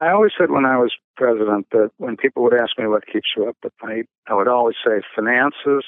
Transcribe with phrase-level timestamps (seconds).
[0.00, 3.30] I always said when I was president that when people would ask me what keeps
[3.36, 5.84] you up at night, I would always say finances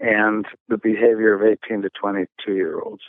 [0.00, 3.02] and the behavior of 18 to 22 year olds.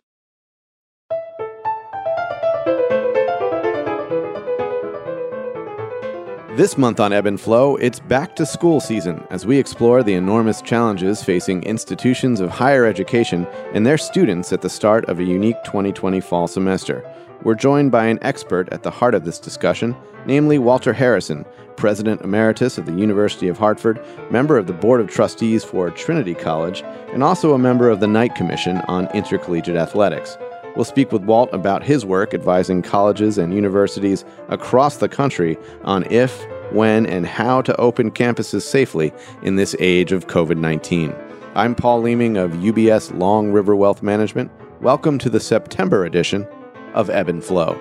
[6.56, 10.14] This month on Ebb and Flow, it's back to school season as we explore the
[10.14, 15.24] enormous challenges facing institutions of higher education and their students at the start of a
[15.24, 17.04] unique 2020 fall semester.
[17.42, 19.96] We're joined by an expert at the heart of this discussion,
[20.26, 21.46] namely Walter Harrison,
[21.78, 26.34] President Emeritus of the University of Hartford, member of the Board of Trustees for Trinity
[26.34, 30.38] College, and also a member of the Knight Commission on Intercollegiate Athletics.
[30.76, 36.04] We'll speak with Walt about his work advising colleges and universities across the country on
[36.12, 41.16] if, when, and how to open campuses safely in this age of COVID 19.
[41.56, 44.52] I'm Paul Leeming of UBS Long River Wealth Management.
[44.82, 46.46] Welcome to the September edition
[46.94, 47.80] of Ebb and Flow.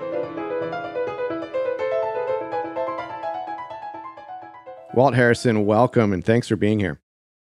[4.95, 6.98] Walt Harrison, welcome and thanks for being here.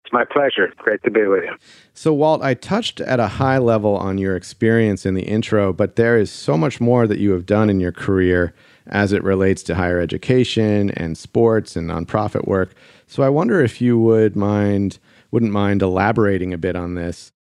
[0.09, 0.73] It's my pleasure.
[0.77, 1.55] Great to be with you.
[1.93, 5.97] So, Walt, I touched at a high level on your experience in the intro, but
[5.97, 8.53] there is so much more that you have done in your career
[8.87, 12.73] as it relates to higher education and sports and nonprofit work.
[13.05, 14.97] So, I wonder if you would mind,
[15.29, 17.31] wouldn't mind elaborating a bit on this.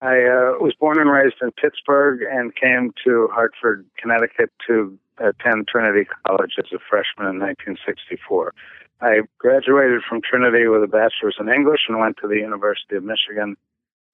[0.00, 5.68] I uh, was born and raised in Pittsburgh and came to Hartford, Connecticut to attend
[5.68, 8.52] Trinity College as a freshman in 1964.
[9.00, 13.04] I graduated from Trinity with a bachelor's in English and went to the University of
[13.04, 13.56] Michigan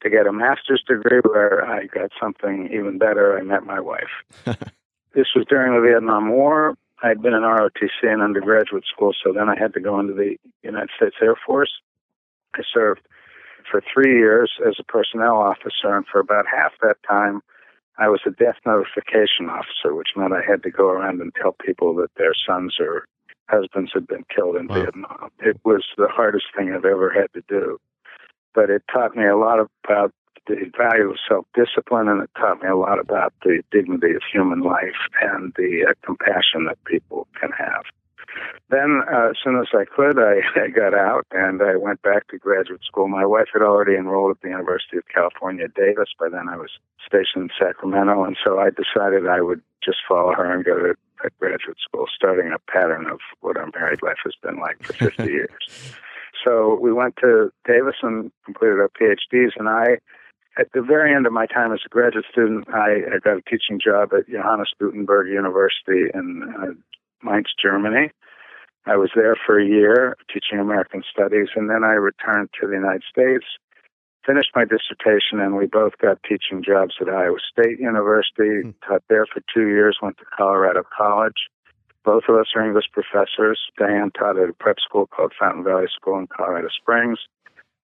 [0.03, 3.39] to get a master's degree where I got something even better.
[3.39, 4.11] I met my wife.
[5.14, 6.77] this was during the Vietnam War.
[7.03, 10.36] I'd been in ROTC in undergraduate school, so then I had to go into the
[10.62, 11.73] United States Air Force.
[12.55, 13.01] I served
[13.70, 17.40] for three years as a personnel officer, and for about half that time,
[17.98, 21.54] I was a death notification officer, which meant I had to go around and tell
[21.64, 23.04] people that their sons or
[23.48, 24.74] husbands had been killed in wow.
[24.74, 25.30] Vietnam.
[25.40, 27.78] It was the hardest thing I've ever had to do.
[28.54, 30.12] But it taught me a lot about
[30.46, 34.22] the value of self discipline, and it taught me a lot about the dignity of
[34.33, 37.83] human life and the uh, compassion that people can have.
[38.70, 42.29] Then, uh, as soon as I could, I, I got out and I went back
[42.29, 43.08] to graduate school.
[43.08, 46.11] My wife had already enrolled at the University of California, Davis.
[46.18, 46.70] By then, I was
[47.07, 50.95] stationed in Sacramento, and so I decided I would just follow her and go to
[51.39, 55.24] graduate school, starting a pattern of what our married life has been like for 50
[55.30, 55.95] years.
[56.45, 59.98] So we went to Davis and completed our PhDs, and I
[60.58, 63.42] at the very end of my time as a graduate student, I, I got a
[63.42, 66.73] teaching job at Johannes Gutenberg University in uh,
[67.23, 68.11] Mainz, Germany.
[68.86, 72.74] I was there for a year teaching American studies, and then I returned to the
[72.74, 73.45] United States,
[74.24, 78.64] finished my dissertation, and we both got teaching jobs at Iowa State University.
[78.64, 78.74] Mm.
[78.86, 81.48] Taught there for two years, went to Colorado College.
[82.05, 83.61] Both of us are English professors.
[83.79, 87.19] Diane taught at a prep school called Fountain Valley School in Colorado Springs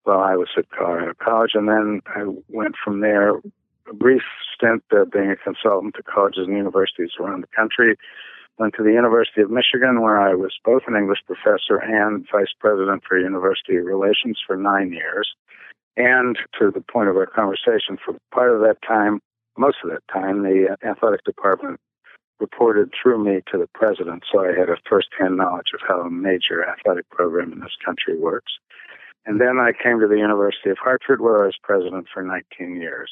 [0.05, 1.51] while I was at Colorado College.
[1.55, 4.23] And then I went from there, a brief
[4.55, 7.97] stint uh, being a consultant to colleges and universities around the country
[8.59, 12.53] went to the University of Michigan, where I was both an English professor and vice
[12.59, 15.28] president for university relations for nine years.
[15.97, 19.21] And to the point of our conversation, for part of that time,
[19.56, 21.81] most of that time, the uh, athletic department
[22.39, 26.11] reported through me to the president, so I had a first-hand knowledge of how a
[26.11, 28.53] major athletic program in this country works.
[29.25, 32.77] And then I came to the University of Hartford, where I was president for 19
[32.77, 33.11] years.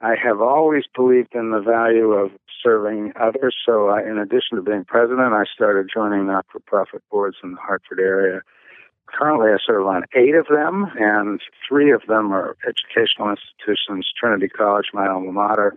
[0.00, 2.30] I have always believed in the value of
[2.62, 3.56] serving others.
[3.64, 7.52] So, I, in addition to being president, I started joining not for profit boards in
[7.52, 8.42] the Hartford area.
[9.06, 14.48] Currently, I serve on eight of them, and three of them are educational institutions Trinity
[14.48, 15.76] College, my alma mater,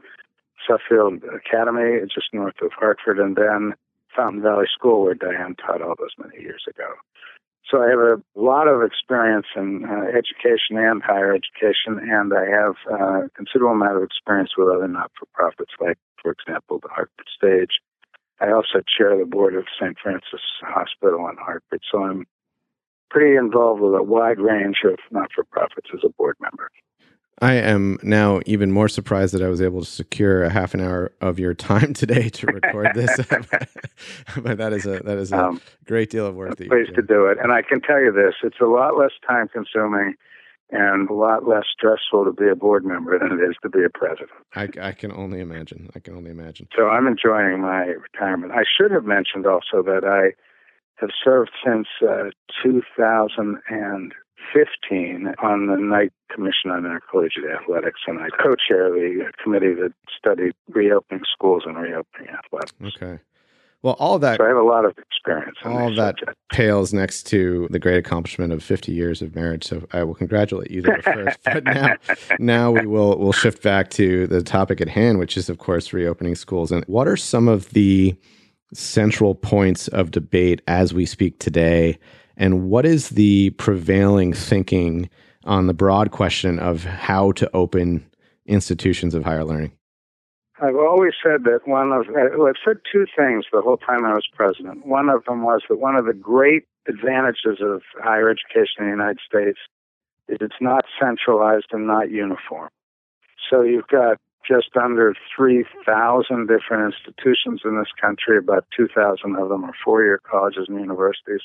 [0.68, 3.76] Suffield Academy, just north of Hartford, and then
[4.16, 6.94] Fountain Valley School, where Diane taught all those many years ago.
[7.70, 12.46] So I have a lot of experience in uh, education and higher education, and I
[12.50, 17.28] have uh, a considerable amount of experience with other not-for-profits, like, for example, the Hartford
[17.36, 17.78] Stage.
[18.42, 19.98] I also chair the board of St.
[20.02, 22.26] Francis Hospital in Hartford, so I'm
[23.12, 26.72] pretty involved with a wide range of not-for-profits as a board member.
[27.42, 30.82] I am now even more surprised that I was able to secure a half an
[30.82, 33.16] hour of your time today to record this.
[34.38, 36.58] but that is a that is a um, great deal of work.
[36.58, 39.12] That pleased to do it, and I can tell you this: it's a lot less
[39.28, 40.16] time consuming
[40.72, 43.84] and a lot less stressful to be a board member than it is to be
[43.84, 44.30] a president.
[44.56, 45.90] I, I can only imagine.
[45.96, 46.68] I can only imagine.
[46.76, 48.52] So I'm enjoying my retirement.
[48.52, 50.36] I should have mentioned also that I
[50.96, 52.30] have served since uh,
[52.62, 54.14] 2000 and
[54.54, 60.54] 15 on the Knight Commission on Intercollegiate Athletics, and I co-chair the committee that studied
[60.70, 62.74] reopening schools and reopening athletics.
[62.96, 63.20] Okay.
[63.82, 64.38] Well, all that.
[64.38, 65.58] So I have a lot of experience.
[65.64, 66.38] all that subject.
[66.52, 69.64] pales next to the great accomplishment of 50 years of marriage.
[69.64, 71.40] So I will congratulate you there first.
[71.46, 71.96] but now,
[72.40, 75.94] now we will we'll shift back to the topic at hand, which is, of course,
[75.94, 76.74] reopening schools.
[76.74, 78.16] And what are some of the
[78.74, 81.98] central points of debate as we speak today?
[82.40, 85.10] And what is the prevailing thinking
[85.44, 88.10] on the broad question of how to open
[88.46, 89.74] institutions of higher learning?
[90.62, 94.14] I've always said that one of, well, I've said two things the whole time I
[94.14, 94.86] was president.
[94.86, 98.92] One of them was that one of the great advantages of higher education in the
[98.92, 99.60] United States
[100.28, 102.70] is it's not centralized and not uniform.
[103.50, 109.64] So you've got just under 3,000 different institutions in this country, about 2,000 of them
[109.64, 111.42] are four year colleges and universities.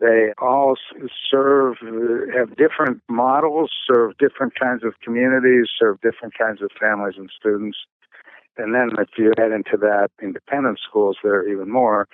[0.00, 0.76] They all
[1.30, 7.14] serve, uh, have different models, serve different kinds of communities, serve different kinds of families
[7.18, 7.78] and students.
[8.56, 12.08] And then if you head into that independent schools, there are even more.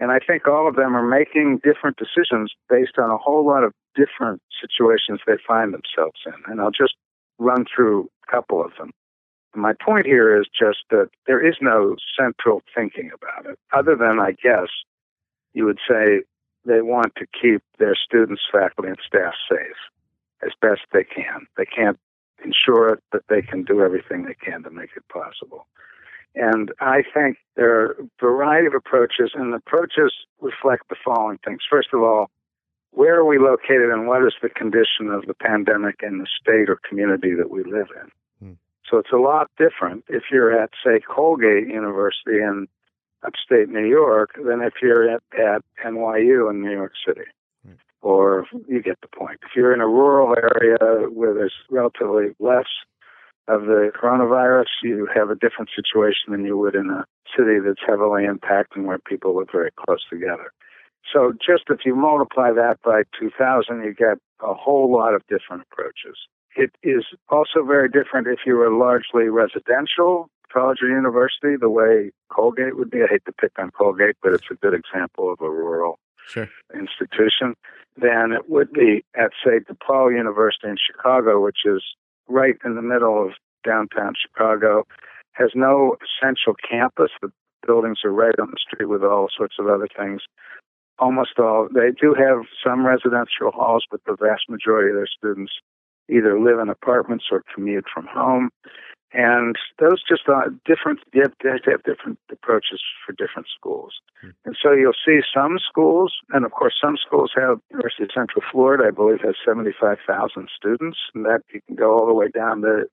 [0.00, 3.64] And I think all of them are making different decisions based on a whole lot
[3.64, 6.34] of different situations they find themselves in.
[6.46, 6.94] And I'll just
[7.38, 8.90] run through a couple of them.
[9.54, 14.20] My point here is just that there is no central thinking about it, other than,
[14.20, 14.68] I guess,
[15.52, 16.22] you would say
[16.68, 19.80] they want to keep their students, faculty, and staff safe
[20.42, 21.46] as best they can.
[21.56, 21.98] They can't
[22.44, 25.66] ensure it, but they can do everything they can to make it possible.
[26.34, 31.38] And I think there are a variety of approaches, and the approaches reflect the following
[31.44, 31.62] things.
[31.68, 32.30] First of all,
[32.90, 36.68] where are we located and what is the condition of the pandemic in the state
[36.68, 38.46] or community that we live in?
[38.46, 38.52] Hmm.
[38.88, 42.68] So it's a lot different if you're at, say, Colgate University in
[43.24, 47.26] upstate New York than if you're at, at NYU in New York City.
[47.66, 47.74] Hmm.
[48.02, 49.40] Or you get the point.
[49.42, 52.66] If you're in a rural area where there's relatively less
[53.48, 57.06] of the coronavirus, you have a different situation than you would in a
[57.36, 60.52] city that's heavily impacted and where people live very close together.
[61.12, 65.64] So just if you multiply that by 2,000, you get a whole lot of different
[65.72, 66.18] approaches.
[66.56, 72.10] It is also very different if you are largely residential college or university, the way
[72.30, 73.02] Colgate would be.
[73.02, 76.48] I hate to pick on Colgate, but it's a good example of a rural sure.
[76.74, 77.54] institution.
[78.00, 81.82] Than it would be at, say, DePaul University in Chicago, which is
[82.28, 83.32] right in the middle of
[83.64, 84.84] downtown Chicago,
[85.32, 87.10] has no central campus.
[87.20, 87.32] The
[87.66, 90.22] buildings are right on the street with all sorts of other things.
[91.00, 95.52] Almost all, they do have some residential halls, but the vast majority of their students
[96.08, 98.50] either live in apartments or commute from home.
[99.12, 103.94] And those just are different, they have, they have different approaches for different schools.
[104.20, 104.30] Hmm.
[104.44, 108.42] And so you'll see some schools, and of course, some schools have, University of Central
[108.52, 112.60] Florida, I believe, has 75,000 students, and that you can go all the way down
[112.62, 112.84] to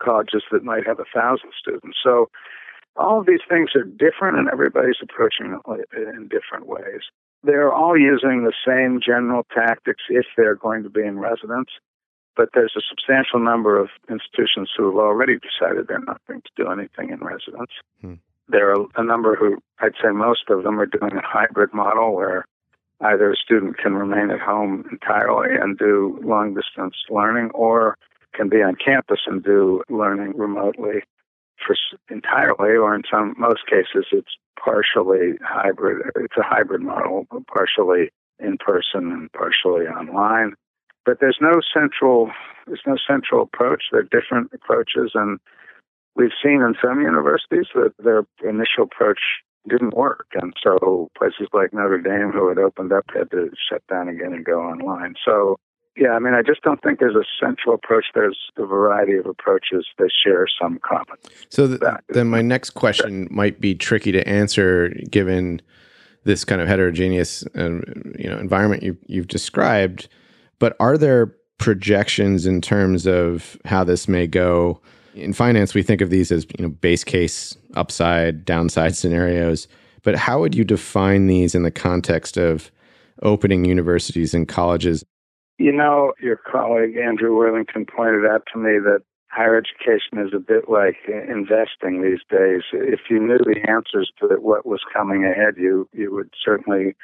[0.00, 1.98] colleges that might have 1,000 students.
[2.02, 2.30] So
[2.96, 7.02] all of these things are different, and everybody's approaching it in different ways.
[7.42, 11.70] They're all using the same general tactics if they're going to be in residence
[12.36, 16.50] but there's a substantial number of institutions who have already decided they're not going to
[16.56, 17.70] do anything in residence.
[18.00, 18.14] Hmm.
[18.48, 22.14] There are a number who, I'd say most of them, are doing a hybrid model
[22.14, 22.44] where
[23.00, 27.96] either a student can remain at home entirely and do long distance learning or
[28.34, 31.02] can be on campus and do learning remotely
[31.64, 31.76] for
[32.10, 38.58] entirely or in some most cases it's partially hybrid it's a hybrid model partially in
[38.58, 40.54] person and partially online
[41.04, 42.30] but there's no central
[42.66, 43.84] there's no central approach.
[43.92, 45.38] There are different approaches, and
[46.16, 49.20] we've seen in some universities that their initial approach
[49.68, 53.82] didn't work, and so places like Notre Dame, who had opened up, had to shut
[53.88, 55.14] down again and go online.
[55.24, 55.56] So.
[55.96, 58.06] Yeah, I mean, I just don't think there's a central approach.
[58.16, 61.18] There's a variety of approaches that share some common.
[61.50, 65.62] So th- then, my next question might be tricky to answer, given
[66.24, 67.78] this kind of heterogeneous, uh,
[68.18, 70.08] you know, environment you, you've described.
[70.58, 74.80] But are there projections in terms of how this may go?
[75.14, 79.68] In finance, we think of these as you know base case, upside, downside scenarios.
[80.02, 82.70] But how would you define these in the context of
[83.22, 85.04] opening universities and colleges?
[85.58, 90.38] You know, your colleague Andrew Worthington pointed out to me that higher education is a
[90.38, 92.62] bit like investing these days.
[92.72, 96.94] If you knew the answers to what was coming ahead, you you would certainly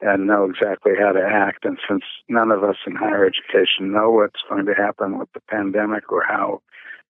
[0.00, 1.64] and know exactly how to act.
[1.64, 5.40] And since none of us in higher education know what's going to happen with the
[5.48, 6.60] pandemic or how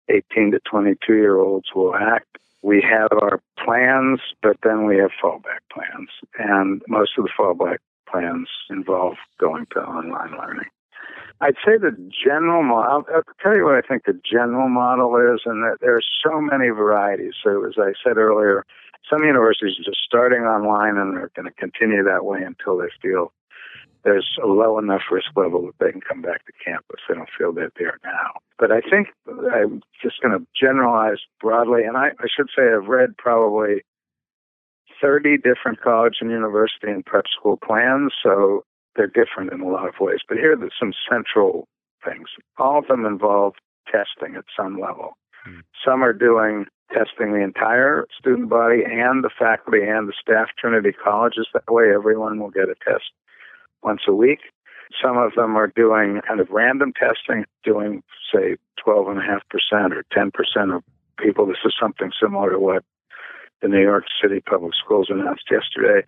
[0.08, 5.10] 18 to 22 year olds will act, we have our plans, but then we have
[5.22, 6.08] fallback plans.
[6.38, 7.78] And most of the fallback
[8.08, 10.68] plans involve going to online learning.
[11.40, 15.16] I'd say the general model, I'll, I'll tell you what I think the general model
[15.16, 17.34] is, and that there are so many varieties.
[17.42, 18.64] So, as I said earlier,
[19.10, 22.88] Some universities are just starting online and they're going to continue that way until they
[23.00, 23.32] feel
[24.06, 27.00] there's a low enough risk level that they can come back to campus.
[27.08, 28.38] They don't feel that they're there now.
[28.56, 32.86] But I think I'm just going to generalize broadly, and I, I should say I've
[32.86, 33.82] read probably
[35.02, 39.88] 30 different college and university and prep school plans, so they're different in a lot
[39.88, 40.20] of ways.
[40.28, 41.66] But here are some central
[42.04, 42.28] things.
[42.58, 43.54] All of them involve
[43.90, 45.16] testing at some level.
[45.84, 50.48] Some are doing testing the entire student body and the faculty and the staff.
[50.58, 53.10] Trinity colleges that way everyone will get a test
[53.82, 54.40] once a week.
[55.02, 59.40] Some of them are doing kind of random testing, doing, say, 12.5%
[59.92, 60.84] or 10% of
[61.18, 61.46] people.
[61.46, 62.84] This is something similar to what
[63.62, 66.06] the New York City Public Schools announced yesterday.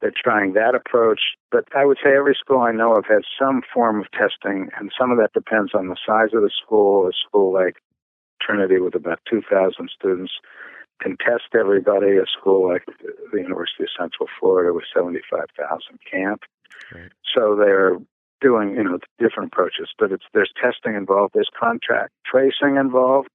[0.00, 3.62] They're trying that approach, but I would say every school I know of has some
[3.72, 7.08] form of testing, and some of that depends on the size of the school.
[7.08, 7.76] A school like
[8.44, 10.32] Trinity, with about 2,000 students,
[11.00, 12.16] can test everybody.
[12.16, 12.84] A school like
[13.32, 16.40] the University of Central Florida with 75,000 can't.
[16.92, 17.12] Right.
[17.34, 17.98] So they're
[18.40, 23.28] doing, you know, different approaches, but it's there's testing involved, there's contact tracing involved.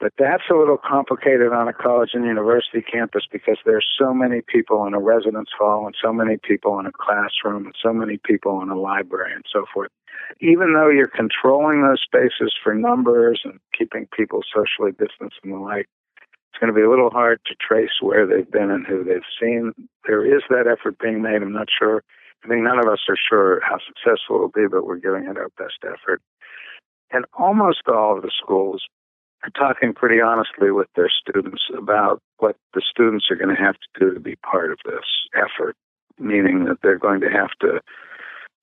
[0.00, 4.42] But that's a little complicated on a college and university campus because there's so many
[4.46, 8.18] people in a residence hall and so many people in a classroom and so many
[8.24, 9.90] people in a library and so forth.
[10.40, 15.58] Even though you're controlling those spaces for numbers and keeping people socially distanced and the
[15.58, 15.88] like,
[16.58, 19.20] it's going to be a little hard to trace where they've been and who they've
[19.40, 19.72] seen.
[20.06, 21.42] There is that effort being made.
[21.42, 22.04] I'm not sure.
[22.44, 25.24] I think none of us are sure how successful it will be, but we're giving
[25.24, 26.22] it our best effort.
[27.10, 28.84] And almost all of the schools
[29.56, 34.00] talking pretty honestly with their students about what the students are going to have to
[34.00, 35.76] do to be part of this effort,
[36.18, 37.80] meaning that they're going to have to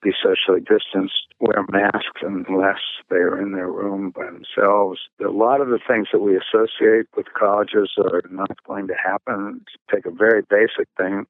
[0.01, 2.79] be socially distanced, wear masks unless
[3.09, 4.99] they are in their room by themselves.
[5.25, 9.61] A lot of the things that we associate with colleges are not going to happen.
[9.65, 11.25] To take a very basic thing,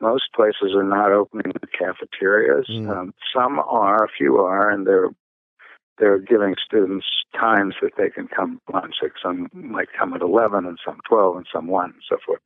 [0.00, 2.66] most places are not opening the cafeterias.
[2.68, 2.90] Mm.
[2.90, 5.10] Um, some are, a few are, and they're
[5.98, 8.96] they're giving students times that they can come lunch.
[9.02, 12.40] Like some might come at eleven, and some twelve, and some one, and so forth.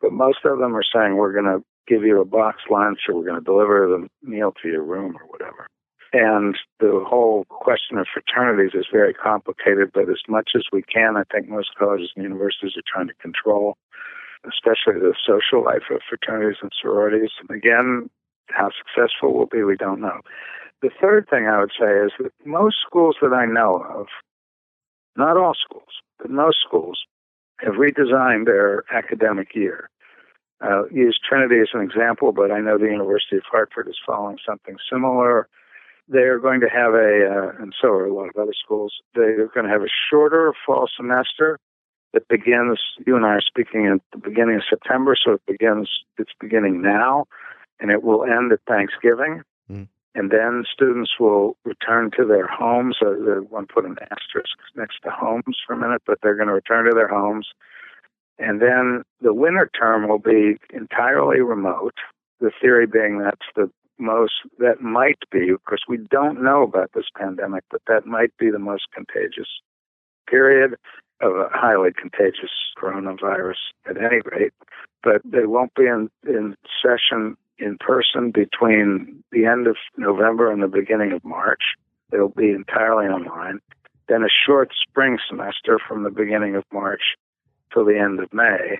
[0.00, 3.14] But most of them are saying we're going to give you a box lunch or
[3.14, 5.66] we're going to deliver the meal to your room or whatever.
[6.12, 11.16] And the whole question of fraternities is very complicated, but as much as we can,
[11.16, 13.76] I think most colleges and universities are trying to control,
[14.44, 17.30] especially the social life of fraternities and sororities.
[17.40, 18.08] And again,
[18.50, 20.20] how successful we'll be, we don't know.
[20.84, 24.06] The third thing I would say is that most schools that I know of,
[25.16, 25.88] not all schools,
[26.18, 26.98] but most schools,
[27.60, 29.88] have redesigned their academic year
[30.60, 34.36] uh, use Trinity as an example, but I know the University of Hartford is following
[34.46, 35.48] something similar.
[36.06, 39.48] They're going to have a, uh, and so are a lot of other schools, they're
[39.54, 41.58] going to have a shorter fall semester
[42.12, 45.88] that begins, you and I are speaking at the beginning of September, so it begins,
[46.18, 47.24] it's beginning now,
[47.80, 49.44] and it will end at Thanksgiving.
[50.16, 52.98] And then students will return to their homes.
[53.02, 56.36] Uh, I want to put an asterisk next to homes for a minute, but they're
[56.36, 57.48] going to return to their homes
[58.38, 61.94] and then the winter term will be entirely remote.
[62.40, 67.06] The theory being that's the most, that might be, because we don't know about this
[67.16, 69.48] pandemic, but that might be the most contagious
[70.28, 70.74] period
[71.20, 74.52] of a highly contagious coronavirus at any rate.
[75.02, 80.62] But they won't be in, in session in person between the end of November and
[80.62, 81.62] the beginning of March.
[82.10, 83.60] They'll be entirely online.
[84.08, 87.02] Then a short spring semester from the beginning of March
[87.72, 88.78] till the end of May.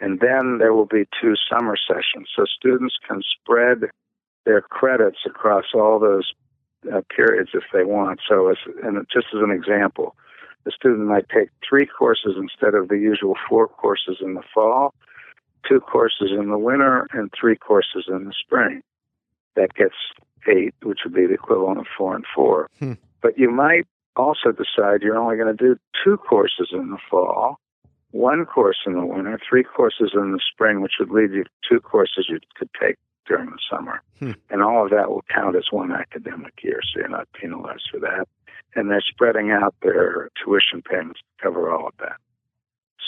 [0.00, 2.28] And then there will be two summer sessions.
[2.36, 3.90] So students can spread
[4.44, 6.32] their credits across all those
[6.92, 8.20] uh, periods if they want.
[8.28, 10.16] So, as, and just as an example,
[10.64, 14.94] the student might take three courses instead of the usual four courses in the fall,
[15.68, 18.82] two courses in the winter, and three courses in the spring.
[19.56, 19.94] That gets
[20.48, 22.68] eight, which would be the equivalent of four and four.
[22.78, 22.94] Hmm.
[23.22, 27.58] But you might also decide you're only going to do two courses in the fall
[28.12, 31.80] one course in the winter, three courses in the spring, which would leave you two
[31.80, 34.02] courses you could take during the summer.
[34.18, 34.32] Hmm.
[34.50, 38.00] And all of that will count as one academic year, so you're not penalized for
[38.00, 38.26] that.
[38.74, 42.16] And they're spreading out their tuition payments to cover all of that.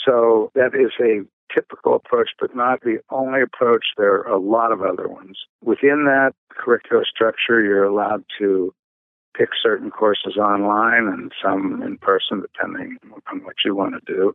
[0.05, 3.85] So that is a typical approach, but not the only approach.
[3.97, 5.39] There are a lot of other ones.
[5.63, 8.73] Within that curricular structure, you're allowed to
[9.37, 12.97] pick certain courses online and some in person, depending
[13.31, 14.33] on what you want to do.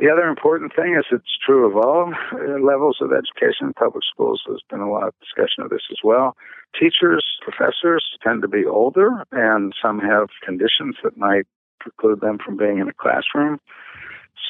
[0.00, 4.02] The other important thing is it's true of all uh, levels of education in public
[4.12, 4.42] schools.
[4.46, 6.36] There's been a lot of discussion of this as well.
[6.78, 11.46] Teachers, professors tend to be older, and some have conditions that might
[11.78, 13.60] preclude them from being in a classroom.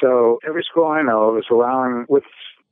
[0.01, 2.25] So every school I know is allowing, with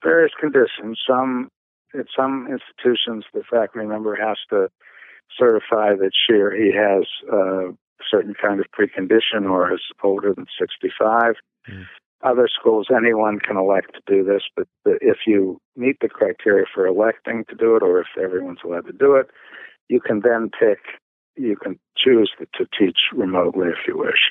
[0.02, 1.48] various conditions, some
[1.94, 4.68] at some institutions the faculty member has to
[5.38, 7.72] certify that she or he has a
[8.10, 11.34] certain kind of precondition or is older than 65.
[11.70, 11.86] Mm.
[12.22, 16.86] Other schools, anyone can elect to do this, but if you meet the criteria for
[16.86, 19.28] electing to do it, or if everyone's allowed to do it,
[19.88, 20.78] you can then pick,
[21.36, 24.30] you can choose to teach remotely if you wish.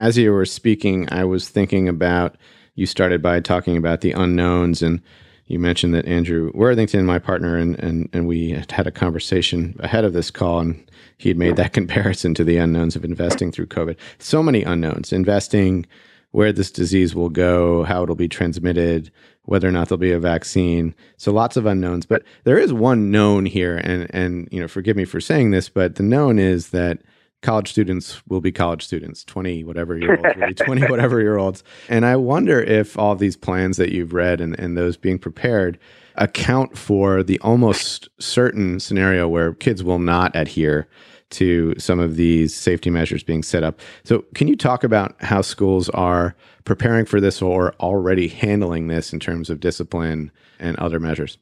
[0.00, 2.36] As you were speaking, I was thinking about
[2.76, 5.02] you started by talking about the unknowns and
[5.46, 9.74] you mentioned that Andrew Worthington, my partner, and, and, and we had had a conversation
[9.80, 13.50] ahead of this call, and he had made that comparison to the unknowns of investing
[13.50, 13.96] through COVID.
[14.18, 15.86] So many unknowns investing,
[16.32, 19.10] where this disease will go, how it'll be transmitted,
[19.44, 20.94] whether or not there'll be a vaccine.
[21.16, 24.96] So lots of unknowns, but there is one known here, and and you know, forgive
[24.96, 26.98] me for saying this, but the known is that
[27.42, 31.38] college students will be college students 20 whatever year olds will be 20 whatever year
[31.38, 31.62] olds.
[31.88, 35.78] And i wonder if all these plans that you've read and, and those being prepared
[36.16, 40.88] account for the almost certain scenario where kids will not adhere
[41.30, 43.78] to some of these safety measures being set up.
[44.02, 49.12] So can you talk about how schools are preparing for this or already handling this
[49.12, 51.38] in terms of discipline and other measures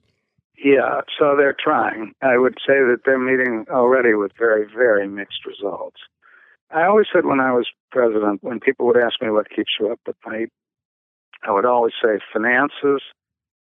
[0.59, 2.13] yeah, so they're trying.
[2.23, 6.01] I would say that they're meeting already with very, very mixed results.
[6.71, 9.93] I always said when I was president, when people would ask me what keeps you
[9.93, 10.51] up at night,
[11.47, 13.03] I would always say finances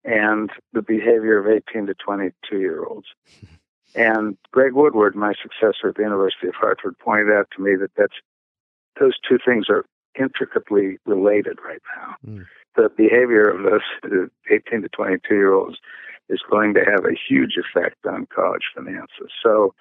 [0.05, 3.07] and the behavior of 18 to 22 year olds.
[3.95, 7.91] And Greg Woodward, my successor at the University of Hartford, pointed out to me that
[7.95, 8.15] that's
[8.99, 9.85] those two things are
[10.19, 12.15] intricately related right now.
[12.27, 12.45] Mm.
[12.75, 15.77] The behavior of those 18 to 22 year olds
[16.29, 19.31] is going to have a huge effect on college finances.
[19.43, 19.73] So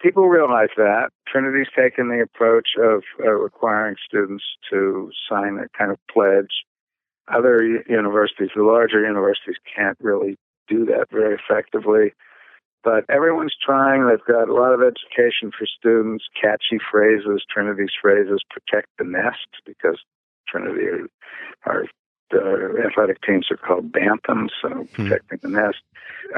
[0.00, 1.10] people realize that.
[1.26, 6.64] Trinity's taken the approach of uh, requiring students to sign a kind of pledge.
[7.32, 10.36] Other universities, the larger universities, can't really
[10.68, 12.12] do that very effectively.
[12.84, 14.06] But everyone's trying.
[14.06, 19.48] They've got a lot of education for students, catchy phrases, Trinity's phrases, protect the nest,
[19.64, 19.98] because
[20.48, 21.08] Trinity are,
[21.64, 21.84] are
[22.30, 24.86] the athletic teams are called bantams, so hmm.
[25.08, 25.78] protecting the nest.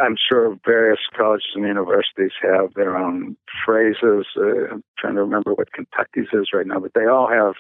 [0.03, 4.27] I'm sure various colleges and universities have their own phrases.
[4.37, 7.55] Uh, I'm trying to remember what Kentucky's is right now, but they all have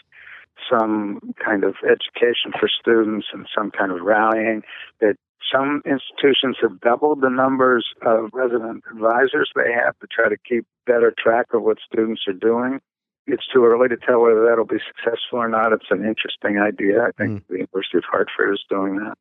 [0.70, 4.62] some kind of education for students and some kind of rallying.
[5.00, 5.16] That
[5.52, 10.66] some institutions have doubled the numbers of resident advisors they have to try to keep
[10.86, 12.80] better track of what students are doing
[13.28, 15.72] it's too early to tell whether that'll be successful or not.
[15.72, 17.02] It's an interesting idea.
[17.04, 17.46] I think mm.
[17.48, 19.16] the University of Hartford is doing that.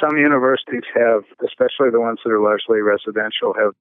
[0.00, 3.76] Some universities have, especially the ones that are largely residential, have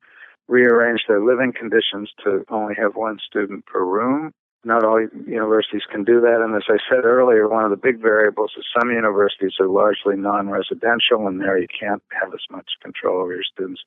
[0.48, 4.34] rearranged their living conditions to only have one student per room.
[4.64, 6.42] Not all universities can do that.
[6.44, 10.16] And as I said earlier, one of the big variables is some universities are largely
[10.18, 13.82] non residential, and there you can't have as much control over your students.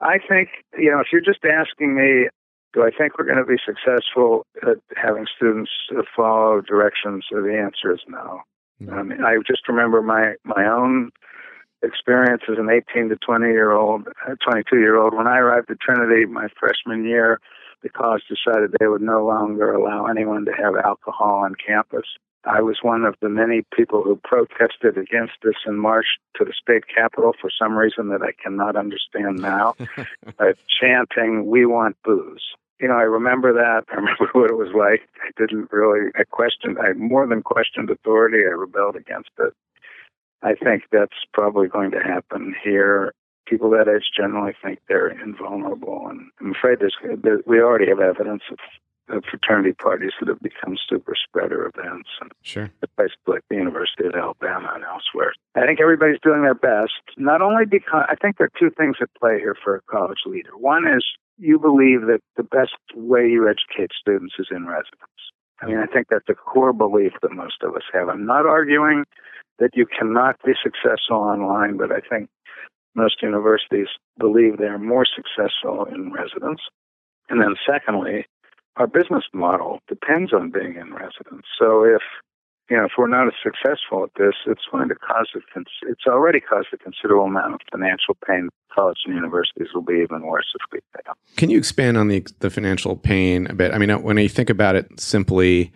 [0.00, 2.28] I think, you know, if you're just asking me,
[2.72, 5.70] do I think we're going to be successful at having students
[6.14, 7.26] follow directions?
[7.30, 8.42] So the answer is no.
[8.78, 8.92] no.
[8.94, 11.10] I mean, I just remember my my own
[11.82, 15.14] experience as an 18 to 20 year old, uh, 22 year old.
[15.14, 17.40] When I arrived at Trinity my freshman year,
[17.82, 22.06] the college decided they would no longer allow anyone to have alcohol on campus.
[22.44, 26.52] I was one of the many people who protested against this and marched to the
[26.52, 29.74] state capitol for some reason that I cannot understand now,
[30.38, 33.84] uh, chanting, We want booze you know, I remember that.
[33.92, 35.08] I remember what it was like.
[35.22, 38.38] I didn't really, I questioned, I more than questioned authority.
[38.38, 39.52] I rebelled against it.
[40.42, 43.12] I think that's probably going to happen here.
[43.46, 47.98] People that age generally think they're invulnerable, and I'm afraid there's, there, we already have
[47.98, 48.89] evidence of, of
[49.28, 52.08] fraternity parties that have become super spreader events.
[52.20, 52.70] And sure.
[52.96, 55.32] Places like the University of Alabama and elsewhere.
[55.54, 56.92] I think everybody's doing their best.
[57.16, 60.22] Not only because I think there are two things at play here for a college
[60.26, 60.56] leader.
[60.56, 61.04] One is
[61.38, 65.20] you believe that the best way you educate students is in residence.
[65.62, 68.08] I mean, I think that's a core belief that most of us have.
[68.08, 69.04] I'm not arguing
[69.58, 72.30] that you cannot be successful online, but I think
[72.94, 76.60] most universities believe they're more successful in residence.
[77.28, 78.26] And then, secondly,
[78.76, 81.46] our business model depends on being in residence.
[81.58, 82.02] So if
[82.70, 85.40] you know, if we're not as successful at this, it's going to cause a,
[85.88, 88.48] it's already caused a considerable amount of financial pain.
[88.72, 91.14] College and universities will be even worse if we fail.
[91.36, 93.74] Can you expand on the the financial pain a bit?
[93.74, 95.72] I mean, when you think about it simply,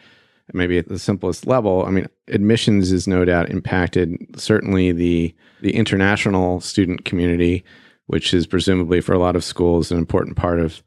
[0.52, 4.16] maybe at the simplest level, I mean, admissions is no doubt impacted.
[4.36, 7.64] Certainly, the the international student community,
[8.06, 10.80] which is presumably for a lot of schools an important part of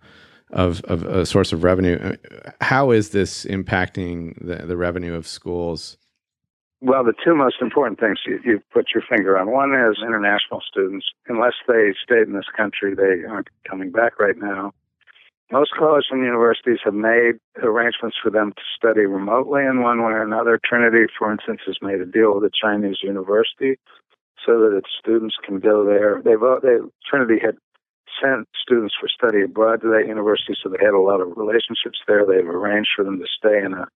[0.51, 1.97] of, of a source of revenue.
[1.97, 5.97] Uh, how is this impacting the, the revenue of schools?
[6.79, 9.51] Well, the two most important things you, you put your finger on.
[9.51, 11.07] One is international students.
[11.27, 14.73] Unless they stayed in this country, they aren't coming back right now.
[15.51, 20.11] Most colleges and universities have made arrangements for them to study remotely in one way
[20.11, 20.59] or another.
[20.63, 23.79] Trinity, for instance, has made a deal with a Chinese university
[24.45, 26.21] so that its students can go there.
[26.23, 26.77] They've uh, they,
[27.09, 27.55] Trinity had
[28.21, 31.99] sent students for study abroad to that university, so they had a lot of relationships
[32.07, 32.25] there.
[32.25, 33.87] They've arranged for them to stay in a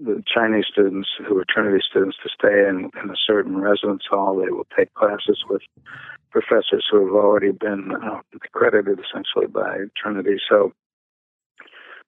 [0.00, 4.36] the Chinese students who are Trinity students to stay in, in a certain residence hall.
[4.36, 5.62] They will take classes with
[6.30, 10.38] professors who have already been uh, accredited essentially by Trinity.
[10.48, 10.72] So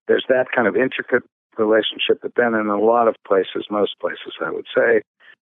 [0.08, 1.22] there's that kind of intricate
[1.58, 2.20] relationship.
[2.22, 5.02] But then in a lot of places, most places, I would say,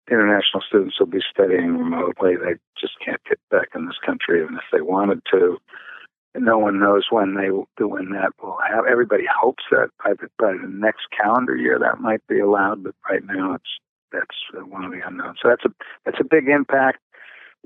[0.10, 2.36] international students will be studying remotely.
[2.36, 5.58] They just can't get back in this country, even if they wanted to
[6.36, 7.50] no one knows when they
[7.84, 8.86] when that will have.
[8.90, 12.96] Everybody hopes that by the, by the next calendar year that might be allowed, but
[13.10, 13.80] right now it's
[14.12, 15.40] that's one of the unknowns.
[15.42, 15.70] So that's a
[16.06, 17.00] that's a big impact.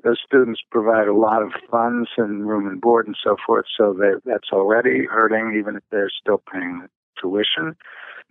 [0.04, 3.94] Those students provide a lot of funds and room and board and so forth, so
[3.94, 6.90] that that's already hurting, even if they're still paying the
[7.22, 7.76] tuition.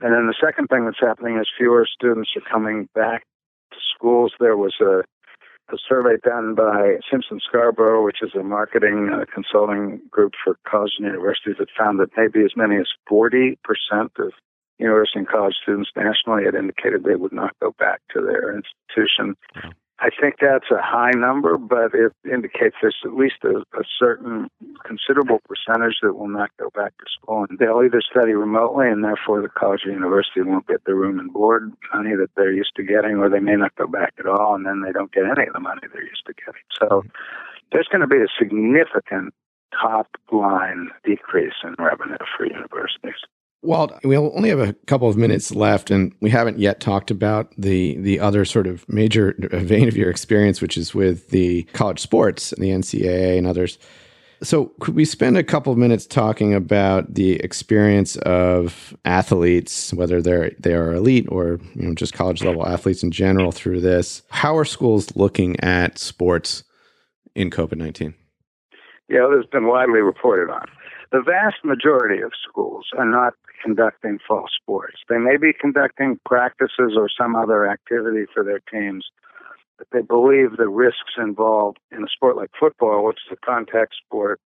[0.01, 3.25] And then the second thing that's happening is fewer students are coming back
[3.73, 4.33] to schools.
[4.41, 5.05] There was a
[5.73, 10.97] a survey done by Simpson Scarborough, which is a marketing uh, consulting group for colleges
[10.99, 13.57] and universities, that found that maybe as many as 40%
[14.19, 14.33] of
[14.79, 19.37] university and college students nationally had indicated they would not go back to their institution.
[20.03, 24.51] I think that's a high number, but it indicates there's at least a, a, certain
[24.85, 27.47] considerable percentage that will not go back to school.
[27.49, 31.21] And they'll either study remotely, and therefore the college or university won't get the room
[31.21, 34.27] and board money that they're used to getting, or they may not go back at
[34.27, 36.67] all, and then they don't get any of the money they're used to getting.
[36.81, 37.09] So mm-hmm.
[37.71, 39.33] there's going to be a significant
[39.71, 43.23] top line decrease in revenue for universities.
[43.63, 47.53] Walt, we only have a couple of minutes left, and we haven't yet talked about
[47.57, 52.01] the the other sort of major vein of your experience, which is with the college
[52.01, 53.79] sports, and the NCAA, and others.
[54.43, 60.21] So, could we spend a couple of minutes talking about the experience of athletes, whether
[60.21, 64.23] they're they are elite or you know just college level athletes in general, through this?
[64.31, 66.65] How are schools looking at sports
[67.37, 68.15] in COVID nineteen?
[69.09, 70.67] Yeah, there's been widely reported on.
[71.13, 74.97] The vast majority of schools are not conducting fall sports.
[75.09, 79.07] They may be conducting practices or some other activity for their teams,
[79.79, 83.95] but they believe the risks involved in a sport like football, which is a contact
[84.05, 84.41] sport,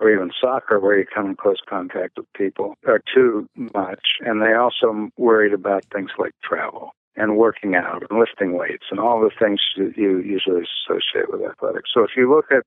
[0.00, 4.18] or even soccer, where you come in close contact with people, are too much.
[4.20, 9.00] And they also worried about things like travel and working out and lifting weights and
[9.00, 11.90] all the things that you usually associate with athletics.
[11.92, 12.62] So if you look at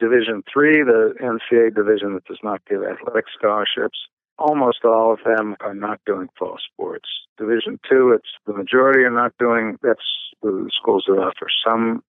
[0.00, 3.98] Division Three, the NCAA division that does not give athletic scholarships,
[4.38, 7.08] almost all of them are not doing fall sports.
[7.38, 9.78] Division two, it's the majority are not doing.
[9.82, 10.00] That's
[10.42, 12.02] the schools that offer some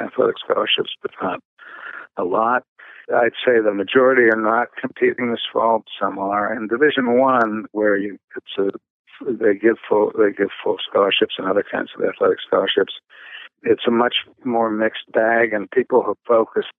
[0.00, 1.40] athletic scholarships, but not
[2.16, 2.64] a lot.
[3.12, 5.82] I'd say the majority are not competing this fall.
[6.00, 6.54] Some are.
[6.54, 8.78] In Division One, where you it's a
[9.26, 12.94] they give full they give full scholarships and other kinds of athletic scholarships.
[13.62, 16.72] It's a much more mixed bag, and people have focused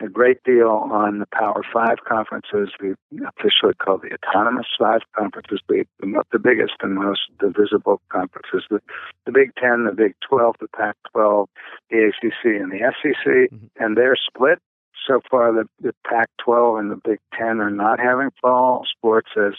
[0.00, 2.94] a great deal on the Power Five conferences, we
[3.26, 5.84] officially call the Autonomous Five conferences, the,
[6.32, 8.80] the biggest and most visible conferences, the,
[9.26, 11.48] the Big Ten, the Big 12, the Pac 12,
[11.90, 13.66] the ACC, and the SEC, mm-hmm.
[13.78, 14.58] and they're split.
[15.06, 19.30] So far, the, the Pac 12 and the Big Ten are not having fall sports
[19.36, 19.54] as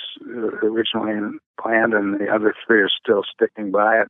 [0.62, 4.08] originally planned, and the other three are still sticking by it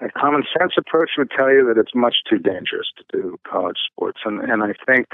[0.00, 3.78] a common sense approach would tell you that it's much too dangerous to do college
[3.90, 4.20] sports.
[4.24, 5.08] And, and I think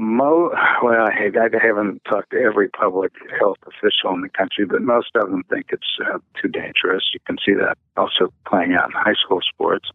[0.00, 0.48] Mo,
[0.82, 5.10] well, I, I haven't talked to every public health official in the country, but most
[5.14, 7.10] of them think it's uh, too dangerous.
[7.12, 9.90] You can see that also playing out in high school sports.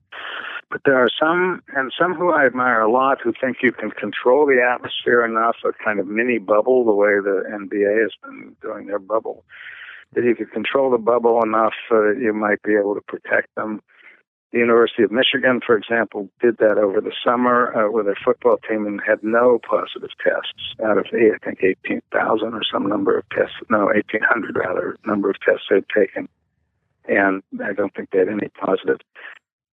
[0.69, 3.89] But there are some, and some who I admire a lot, who think you can
[3.89, 8.55] control the atmosphere enough, a kind of mini bubble, the way the NBA has been
[8.61, 9.43] doing their bubble,
[10.13, 13.55] that you could control the bubble enough so that you might be able to protect
[13.55, 13.81] them
[14.55, 18.55] the University of Michigan, for example, did that over the summer uh, with their football
[18.57, 23.27] team and had no positive tests out of, I think, 18,000 or some number of
[23.31, 23.55] tests.
[23.69, 26.29] No, 1,800 rather, number of tests they'd taken.
[27.03, 28.99] And I don't think they had any positive.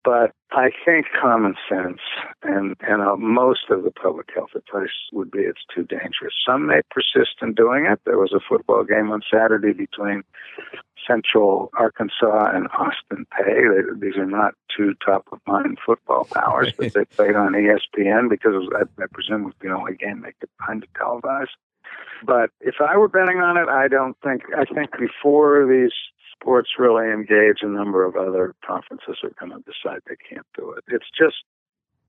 [0.08, 2.00] But I think common sense
[2.41, 6.34] and, and uh, most of the public health advice would be it's too dangerous.
[6.48, 8.00] Some may persist in doing it.
[8.06, 10.24] There was a football game on Saturday between
[11.06, 14.00] Central Arkansas and Austin Peay.
[14.00, 18.30] They, these are not two top of mind football powers, but they played on ESPN
[18.30, 21.52] because was, I, I presume was the only game they could find to televise.
[22.26, 24.43] But if I were betting on it, I don't think.
[24.58, 25.91] I think before these
[26.41, 30.71] sports really engage, a number of other conferences are going to decide they can't do
[30.71, 30.84] it.
[30.88, 31.43] It's just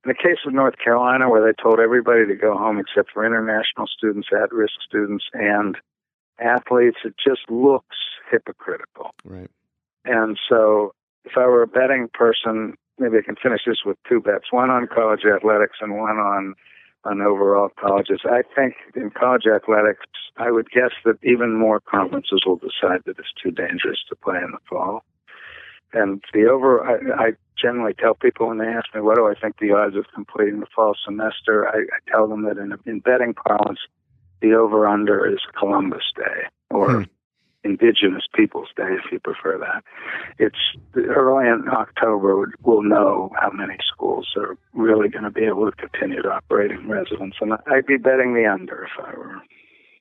[0.04, 3.26] in the case of North Carolina, where they told everybody to go home except for
[3.26, 5.76] international students, at risk students, and
[6.38, 7.96] athletes, it just looks
[8.30, 9.10] hypocritical.
[9.24, 9.50] Right.
[10.04, 14.20] And so, if I were a betting person, maybe I can finish this with two
[14.20, 16.54] bets one on college athletics and one on
[17.04, 18.20] on overall colleges.
[18.24, 20.06] I think in college athletics,
[20.36, 24.38] I would guess that even more conferences will decide that it's too dangerous to play
[24.38, 25.04] in the fall.
[25.92, 29.34] And the over, I, I generally tell people when they ask me, what do I
[29.34, 31.66] think the odds of completing the fall semester?
[31.66, 33.80] I, I tell them that in, in betting parlance,
[34.40, 37.02] the over under is Columbus Day or hmm.
[37.68, 39.84] Indigenous Peoples Day, if you prefer that.
[40.38, 40.56] It's
[40.96, 45.76] early in October, we'll know how many schools are really going to be able to
[45.76, 47.34] continue to operate in residence.
[47.40, 49.42] And I'd be betting the under if I were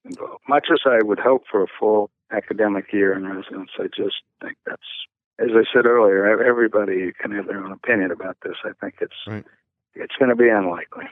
[0.05, 0.43] involved.
[0.47, 4.57] Much as I would hope for a full academic year in residence, I just think
[4.65, 4.81] that's
[5.39, 8.55] as I said earlier, everybody can have their own opinion about this.
[8.65, 9.45] I think it's right.
[9.93, 11.05] it's going to be unlikely.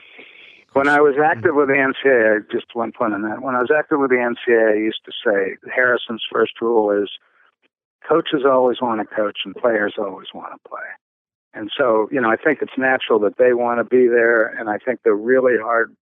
[0.72, 3.42] When I was active with the NCAA, just one point on that.
[3.42, 7.08] When I was active with the NCAA, I used to say Harrison's first rule is
[8.06, 10.86] coaches always want to coach and players always want to play.
[11.54, 14.46] And so, you know, I think it's natural that they want to be there.
[14.46, 15.96] And I think the really hard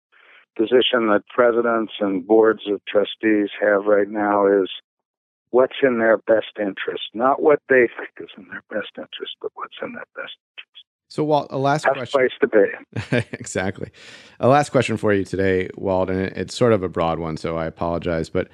[0.57, 4.69] position that presidents and boards of trustees have right now is
[5.51, 9.53] what's in their best interest, not what they think is in their best interest, but
[9.55, 10.85] what's in their best interest.
[11.15, 12.19] So, Walt, a last That's question.
[12.19, 13.17] place to be.
[13.39, 13.91] exactly.
[14.41, 17.57] A last question for you today, Walt, and it's sort of a broad one, so
[17.57, 18.29] I apologize.
[18.29, 18.49] But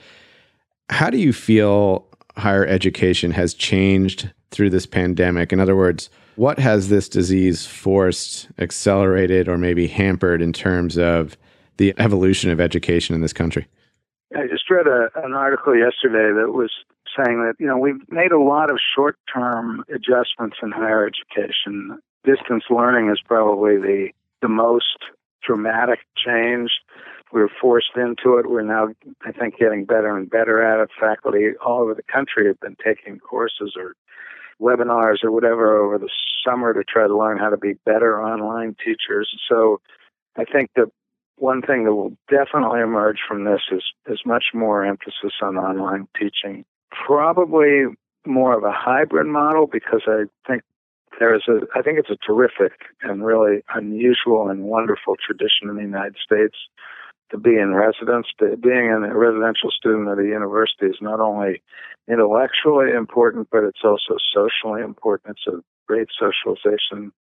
[0.90, 5.54] how do you feel higher education has changed through this pandemic?
[5.54, 11.38] In other words, what has this disease forced, accelerated, or maybe hampered in terms of
[11.78, 13.66] the evolution of education in this country?
[14.36, 16.70] I just read a, an article yesterday that was
[17.16, 21.98] saying that you know we've made a lot of short-term adjustments in higher education.
[22.24, 24.08] Distance learning is probably the
[24.42, 24.98] the most
[25.42, 26.70] dramatic change.
[27.32, 28.50] We were forced into it.
[28.50, 28.88] We're now,
[29.24, 30.90] I think, getting better and better at it.
[30.98, 33.94] Faculty all over the country have been taking courses or
[34.60, 36.10] webinars or whatever over the
[36.44, 39.30] summer to try to learn how to be better online teachers.
[39.48, 39.80] So
[40.36, 40.90] I think the
[41.36, 46.08] one thing that will definitely emerge from this is is much more emphasis on online
[46.18, 46.64] teaching.
[46.90, 47.84] Probably
[48.26, 50.62] more of a hybrid model because I think
[51.20, 55.76] there is a I think it's a terrific and really unusual and wonderful tradition in
[55.76, 56.56] the United States
[57.30, 58.26] to be in residence.
[58.38, 61.62] Being a residential student at a university is not only
[62.08, 65.36] intellectually important, but it's also socially important.
[65.36, 67.12] It's a great socialization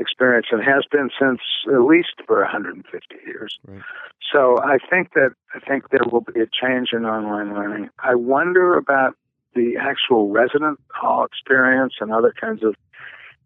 [0.00, 1.40] experience and has been since
[1.72, 3.56] at least for 150 years.
[3.64, 3.80] Right.
[4.32, 7.90] So I think that I think there will be a change in online learning.
[8.00, 9.14] I wonder about
[9.54, 12.74] the actual resident hall experience and other kinds of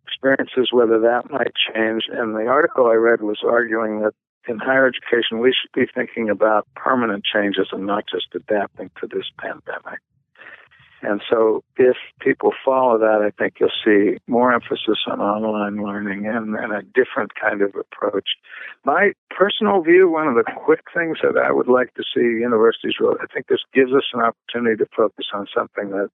[0.09, 2.05] experiences, whether that might change.
[2.11, 4.15] And the article I read was arguing that
[4.49, 9.07] in higher education, we should be thinking about permanent changes and not just adapting to
[9.07, 10.01] this pandemic.
[11.01, 16.27] And so, if people follow that, I think you'll see more emphasis on online learning
[16.27, 18.31] and, and, a different kind of approach.
[18.85, 22.95] My personal view, one of the quick things that I would like to see universities
[22.99, 26.11] really, I think this gives us an opportunity to focus on something that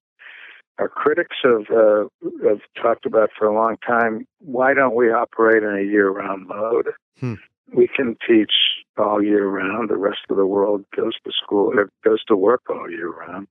[0.79, 2.05] our critics have, uh,
[2.49, 4.27] have talked about for a long time.
[4.41, 6.89] Why don't we operate in a year round mode?
[7.21, 7.35] Hmm.
[7.73, 8.53] We can teach
[8.99, 9.91] all year round.
[9.91, 11.73] The rest of the world goes to school,
[12.05, 13.49] goes to work all year round.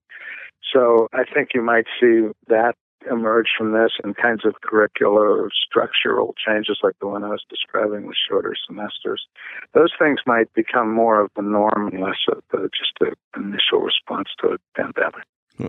[0.73, 2.75] So I think you might see that
[3.11, 8.07] emerge from this and kinds of curricular structural changes like the one I was describing
[8.07, 9.27] with shorter semesters.
[9.73, 13.79] Those things might become more of the norm and less of the, just the initial
[13.79, 15.25] response to a pandemic.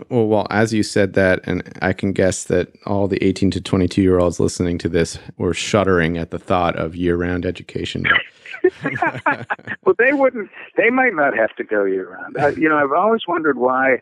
[0.09, 3.61] Well, well, as you said that, and I can guess that all the 18 to
[3.61, 8.05] 22 year olds listening to this were shuddering at the thought of year round education.
[9.83, 12.35] well, they wouldn't, they might not have to go year round.
[12.37, 14.01] Uh, you know, I've always wondered why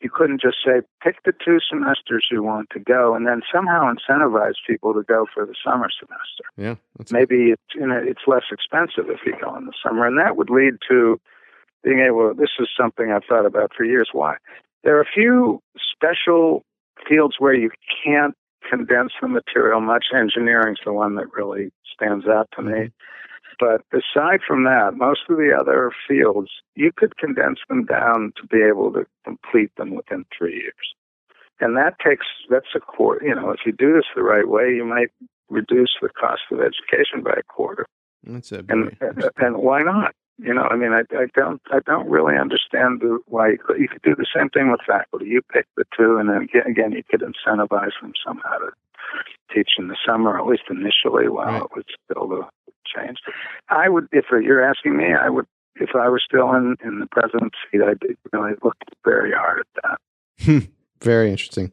[0.00, 3.90] you couldn't just say pick the two semesters you want to go and then somehow
[3.90, 6.44] incentivize people to go for the summer semester.
[6.58, 6.74] Yeah,
[7.10, 10.36] maybe it's you know it's less expensive if you go in the summer, and that
[10.36, 11.18] would lead to
[11.82, 12.34] being able.
[12.34, 14.10] This is something I've thought about for years.
[14.12, 14.36] Why
[14.84, 15.60] there are a few
[15.92, 16.62] special
[17.08, 17.70] fields where you
[18.04, 18.34] can't
[18.68, 20.06] condense the material much.
[20.14, 22.90] Engineering's the one that really stands out to me.
[23.60, 28.46] But aside from that, most of the other fields, you could condense them down to
[28.46, 30.94] be able to complete them within three years.
[31.60, 34.74] And that takes, that's a quarter, you know, if you do this the right way,
[34.74, 35.10] you might
[35.48, 37.86] reduce the cost of education by a quarter.
[38.24, 38.96] That's a and,
[39.36, 40.14] and why not?
[40.38, 43.78] You know, I mean, I, I don't, I don't really understand the, why you could,
[43.78, 45.26] you could do the same thing with faculty.
[45.26, 48.70] You pick the two, and then again, you could incentivize them somehow to
[49.54, 51.62] teach in the summer, at least initially, while right.
[51.62, 52.42] it was still the
[52.84, 53.18] change.
[53.68, 57.06] I would, if you're asking me, I would, if I were still in in the
[57.06, 59.98] president's seat, I'd really look very hard at that.
[60.44, 60.58] Hmm.
[61.00, 61.72] very interesting.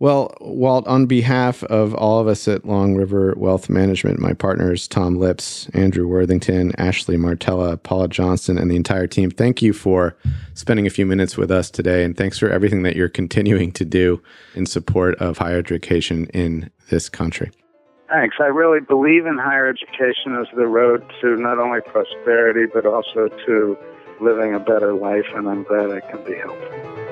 [0.00, 4.88] Well, Walt, on behalf of all of us at Long River Wealth Management, my partners,
[4.88, 10.16] Tom Lips, Andrew Worthington, Ashley Martella, Paula Johnson, and the entire team, thank you for
[10.54, 12.02] spending a few minutes with us today.
[12.02, 14.22] And thanks for everything that you're continuing to do
[14.54, 17.50] in support of higher education in this country.
[18.08, 18.36] Thanks.
[18.40, 23.28] I really believe in higher education as the road to not only prosperity, but also
[23.28, 23.78] to
[24.18, 27.09] living a better life, and I'm glad I can be helpful.